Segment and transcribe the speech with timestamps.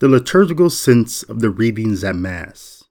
[0.00, 2.84] The liturgical sense of the readings at Mass.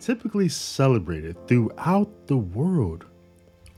[0.00, 3.04] Typically celebrated throughout the world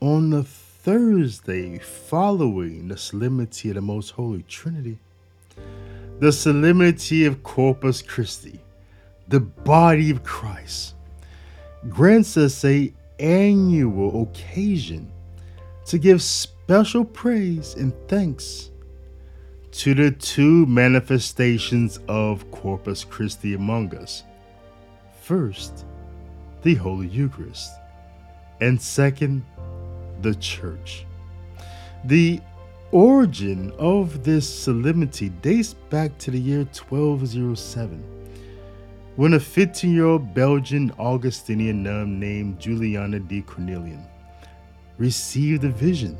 [0.00, 5.00] on the Thursday following the Solemnity of the Most Holy Trinity,
[6.20, 8.60] the Solemnity of Corpus Christi,
[9.26, 10.94] the body of Christ,
[11.88, 15.12] grants us a annual occasion
[15.86, 18.70] to give special praise and thanks
[19.72, 24.22] to the two manifestations of Corpus Christi among us.
[25.22, 25.86] First,
[26.62, 27.70] the Holy Eucharist,
[28.60, 29.44] and second,
[30.20, 31.06] the Church.
[32.04, 32.40] The
[32.92, 38.04] origin of this solemnity dates back to the year 1207,
[39.16, 44.06] when a 15 year old Belgian Augustinian nun named Juliana de Cornillon
[45.02, 46.16] received a vision.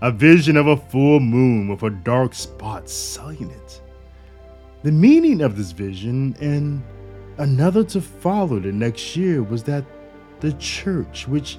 [0.00, 3.82] A vision of a full moon with a dark spot sullying it.
[4.82, 6.82] The meaning of this vision and
[7.36, 9.84] another to follow the next year was that
[10.40, 11.58] the church, which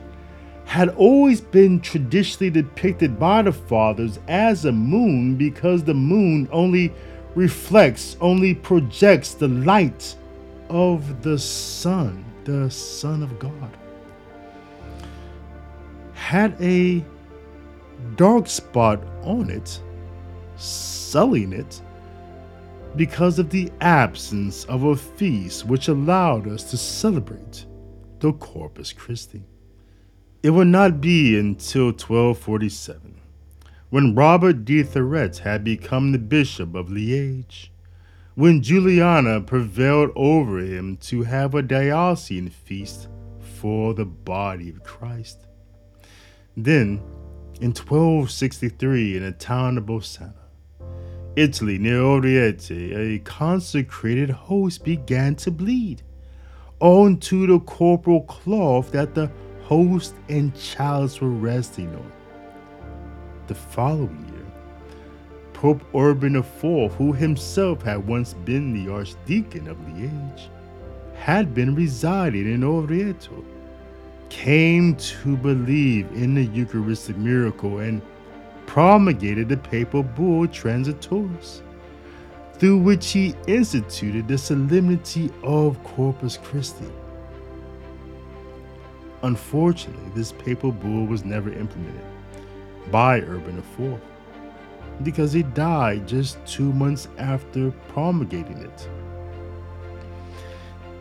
[0.66, 6.92] had always been traditionally depicted by the fathers as a moon because the moon only
[7.36, 10.16] reflects, only projects the light
[10.70, 13.78] of the sun, the Son of God
[16.26, 17.06] had a
[18.16, 19.80] dark spot on it,
[20.56, 21.80] sullying it
[22.96, 27.68] because of the absence of a feast which allowed us to celebrate
[28.22, 29.44] the Corpus Christi.
[30.42, 33.22] It would not be until 1247,
[33.92, 37.70] when Robert de Thourotte had become the Bishop of Liège,
[38.34, 45.45] when Juliana prevailed over him to have a diocesan feast for the body of Christ.
[46.58, 47.02] Then,
[47.60, 50.34] in 1263, in the town of Bolsena,
[51.36, 56.02] Italy, near Orvieto, a consecrated host began to bleed
[56.80, 59.30] onto the corporal cloth that the
[59.64, 62.12] host and chalice were resting on.
[63.48, 64.46] The following year,
[65.52, 70.48] Pope Urban IV, who himself had once been the Archdeacon of Liège,
[71.16, 73.44] had been residing in Orvieto
[74.30, 78.02] came to believe in the Eucharistic miracle and
[78.66, 81.62] promulgated the papal bull Transiturus,
[82.54, 86.92] through which he instituted the solemnity of Corpus Christi.
[89.24, 92.06] Unfortunately, this papal bull was never implemented
[92.92, 94.00] by Urban IV
[95.04, 98.90] because he died just two months after promulgating it.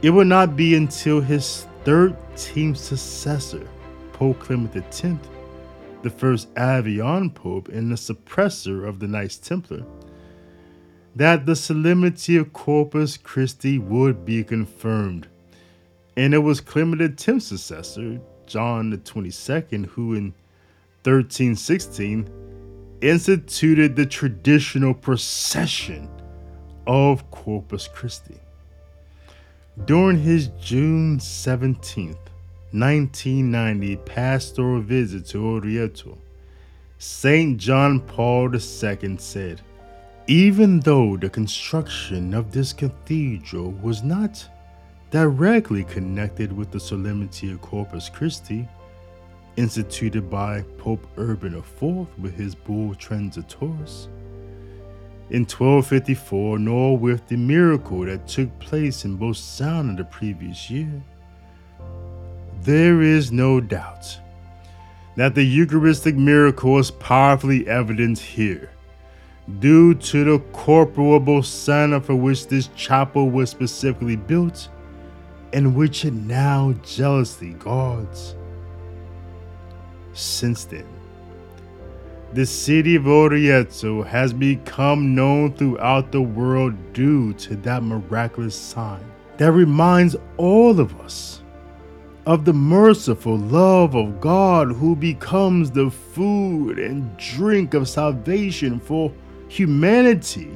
[0.02, 3.68] It would not be until his 13th successor,
[4.14, 5.04] Pope Clement X,
[6.02, 9.84] the first Avignon Pope and the suppressor of the Knights Templar,
[11.14, 15.28] that the solemnity of Corpus Christi would be confirmed.
[16.16, 20.32] And it was Clement X's successor, John 22nd, who in
[21.02, 22.30] 1316
[23.02, 26.08] instituted the traditional procession
[26.86, 28.40] of Corpus Christi.
[29.82, 32.14] During his June 17,
[32.70, 36.16] 1990 pastoral visit to Orvieto,
[36.98, 37.58] St.
[37.58, 39.60] John Paul II said,
[40.28, 44.48] Even though the construction of this cathedral was not
[45.10, 48.68] directly connected with the solemnity of Corpus Christi,
[49.56, 54.06] instituted by Pope Urban IV with his bull Transiturus,
[55.30, 61.02] in 1254, nor with the miracle that took place in Bolsena the previous year.
[62.60, 64.18] There is no doubt
[65.16, 68.70] that the Eucharistic miracle is powerfully evident here,
[69.60, 74.68] due to the corporal Bolsena for which this chapel was specifically built,
[75.52, 78.34] and which it now jealously guards.
[80.12, 80.86] Since then,
[82.34, 89.04] the city of Orvieto has become known throughout the world due to that miraculous sign
[89.36, 91.42] that reminds all of us
[92.26, 99.12] of the merciful love of God who becomes the food and drink of salvation for
[99.46, 100.50] humanity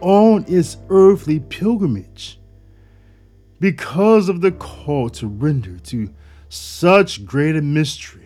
[0.00, 2.40] on its earthly pilgrimage.
[3.60, 6.08] Because of the call to render to
[6.48, 8.23] such great a mystery,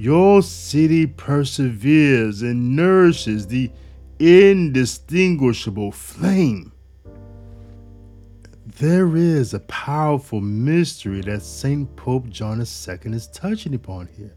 [0.00, 3.70] your city perseveres and nourishes the
[4.18, 6.72] indistinguishable flame.
[8.78, 11.94] There is a powerful mystery that St.
[11.96, 14.34] Pope John II is touching upon here.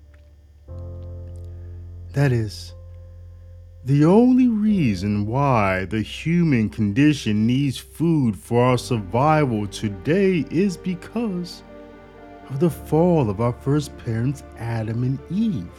[2.12, 2.74] That is,
[3.86, 11.64] the only reason why the human condition needs food for our survival today is because
[12.50, 15.72] of the fall of our first parents, Adam and Eve.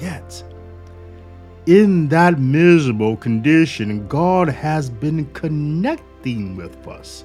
[0.00, 0.42] Yet,
[1.66, 7.24] in that miserable condition, God has been connecting with us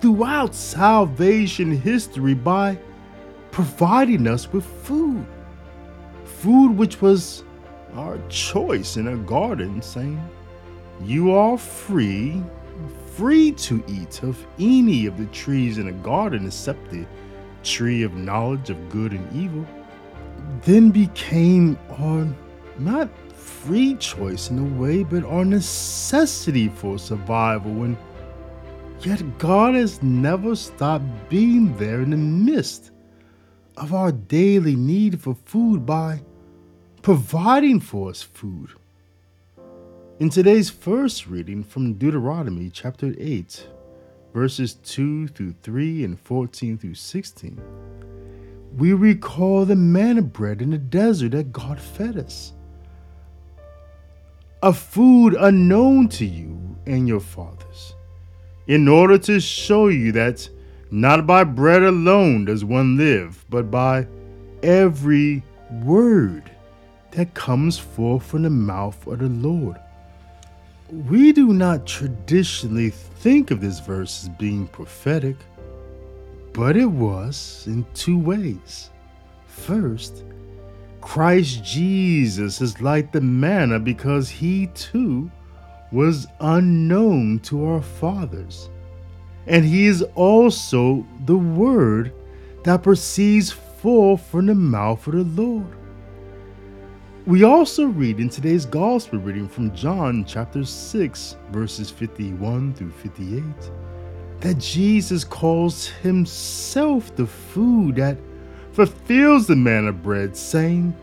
[0.00, 2.78] throughout salvation history by
[3.50, 5.26] providing us with food.
[6.24, 7.44] Food which was
[7.94, 10.20] our choice in a garden, saying,
[11.02, 12.42] You are free,
[13.14, 17.06] free to eat of any of the trees in a garden except the
[17.62, 19.66] tree of knowledge of good and evil,
[20.62, 22.26] then became our
[22.78, 27.82] not free choice in a way, but our necessity for survival.
[27.82, 27.96] And
[29.00, 32.90] yet, God has never stopped being there in the midst
[33.76, 36.20] of our daily need for food by
[37.02, 38.70] providing for us food.
[40.18, 43.68] In today's first reading from Deuteronomy chapter 8,
[44.38, 47.60] verses 2 through 3 and 14 through 16,
[48.76, 52.52] we recall the manna bread in the desert that God fed us.
[54.62, 56.56] A food unknown to you
[56.86, 57.96] and your fathers,
[58.68, 60.48] in order to show you that
[60.92, 64.06] not by bread alone does one live, but by
[64.62, 65.42] every
[65.82, 66.48] word
[67.10, 69.80] that comes forth from the mouth of the Lord.
[70.90, 75.36] We do not traditionally think of this verse as being prophetic,
[76.54, 78.88] but it was in two ways.
[79.46, 80.24] First,
[81.02, 85.30] Christ Jesus is like the manna because he too
[85.92, 88.70] was unknown to our fathers.
[89.46, 92.14] And he is also the word
[92.64, 95.77] that proceeds forth from the mouth of the Lord.
[97.28, 103.42] We also read in today's gospel reading from John chapter 6, verses 51 through 58,
[104.40, 108.16] that Jesus calls himself the food that
[108.72, 110.96] fulfills the manna bread, saying,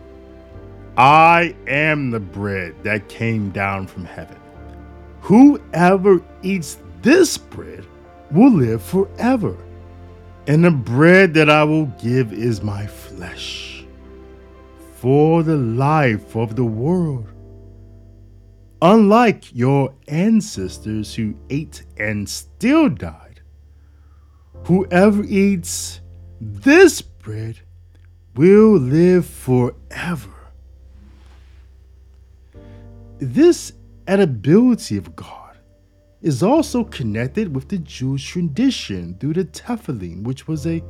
[0.97, 4.39] I am the bread that came down from heaven.
[5.21, 7.85] Whoever eats this bread
[8.31, 9.55] will live forever,
[10.47, 13.74] and the bread that I will give is my flesh
[14.95, 17.27] for the life of the world.
[18.81, 23.41] Unlike your ancestors who ate and still died,
[24.65, 25.99] whoever eats
[26.39, 27.59] this bread
[28.35, 30.31] will live forever.
[33.17, 33.73] This
[34.07, 35.57] edibility of God
[36.21, 40.81] is also connected with the Jewish tradition through the tefillin, which was a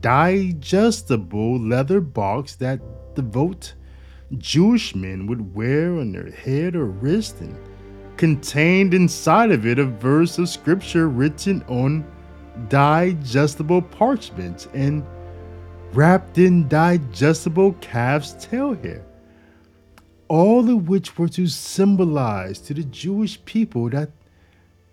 [0.00, 2.80] digestible leather box that
[3.14, 3.74] devout
[4.38, 7.56] Jewish men would wear on their head or wrist and
[8.16, 12.04] contained inside of it a verse of scripture written on
[12.68, 15.04] digestible parchment and
[15.92, 19.04] wrapped in digestible calf's tail hair,
[20.28, 24.10] all of which were to symbolize to the Jewish people that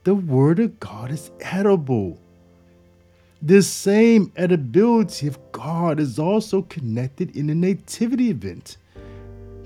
[0.03, 2.19] the Word of God is edible
[3.41, 8.77] this same edibility of God is also connected in the nativity event,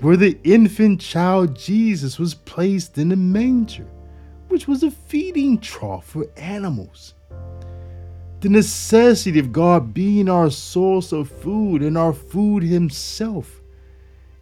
[0.00, 3.86] where the infant child Jesus was placed in a manger,
[4.48, 7.14] which was a feeding trough for animals.
[8.40, 13.60] The necessity of God being our source of food and our food Himself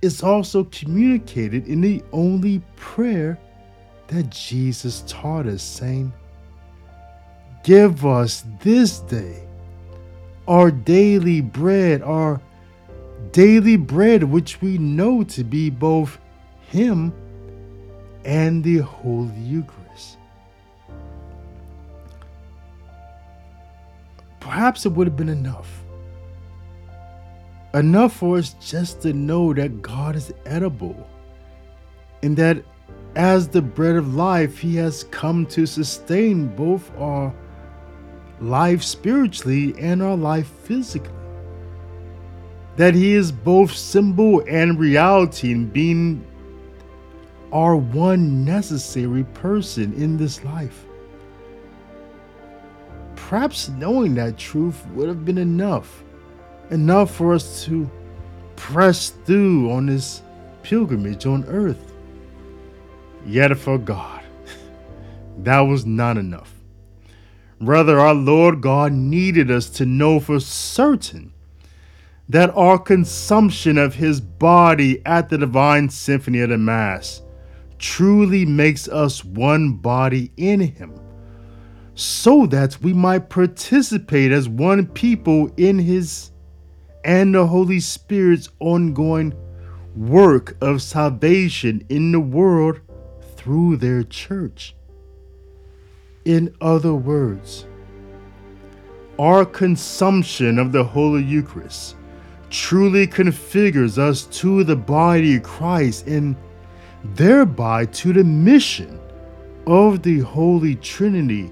[0.02, 3.38] is also communicated in the only prayer
[4.08, 6.12] that Jesus taught us, saying,
[7.62, 9.46] Give us this day
[10.48, 12.40] our daily bread, our
[13.32, 16.18] daily bread, which we know to be both
[16.68, 17.12] Him
[18.24, 20.18] and the Holy Eucharist.
[24.40, 25.84] Perhaps it would have been enough.
[27.74, 31.08] Enough for us just to know that God is edible
[32.22, 32.64] and that
[33.14, 37.32] as the bread of life, He has come to sustain both our
[38.40, 41.12] life spiritually and our life physically.
[42.76, 46.24] That He is both symbol and reality in being
[47.52, 50.86] our one necessary person in this life.
[53.16, 56.02] Perhaps knowing that truth would have been enough,
[56.70, 57.88] enough for us to
[58.56, 60.22] press through on this
[60.62, 61.92] pilgrimage on earth.
[63.26, 64.22] Yet for God,
[65.38, 66.59] that was not enough.
[67.60, 71.34] Rather, our Lord God needed us to know for certain
[72.28, 77.20] that our consumption of his body at the divine symphony of the Mass
[77.78, 80.94] truly makes us one body in him,
[81.94, 86.30] so that we might participate as one people in his
[87.04, 89.34] and the Holy Spirit's ongoing
[89.96, 92.80] work of salvation in the world
[93.36, 94.74] through their church.
[96.26, 97.66] In other words,
[99.18, 101.96] our consumption of the Holy Eucharist
[102.50, 106.36] truly configures us to the body of Christ and
[107.14, 109.00] thereby to the mission
[109.66, 111.50] of the Holy Trinity,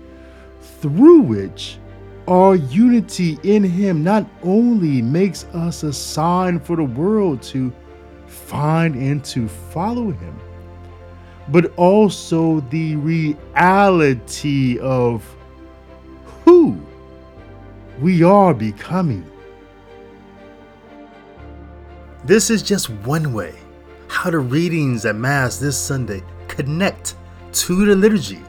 [0.61, 1.79] through which
[2.27, 7.73] our unity in Him not only makes us a sign for the world to
[8.27, 10.39] find and to follow Him,
[11.51, 15.25] but also the reality of
[16.45, 16.81] who
[18.01, 19.29] we are becoming.
[22.25, 23.55] This is just one way
[24.09, 27.15] how the readings at Mass this Sunday connect
[27.53, 28.43] to the liturgy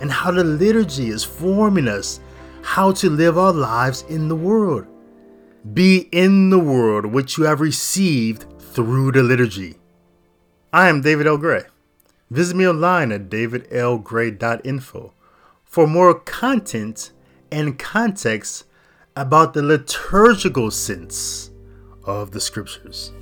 [0.00, 2.20] and how the liturgy is forming us
[2.62, 4.86] how to live our lives in the world.
[5.72, 9.76] Be in the world which you have received through the liturgy.
[10.72, 11.38] I am David L.
[11.38, 11.62] Gray.
[12.30, 15.12] Visit me online at davidlgray.info
[15.64, 17.12] for more content
[17.52, 18.64] and context
[19.14, 21.50] about the liturgical sense
[22.04, 23.12] of the scriptures.